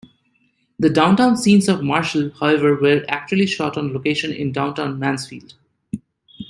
[0.79, 5.53] The downtown scenes of Marshall, however, were actually shot on location in downtown Mansfield.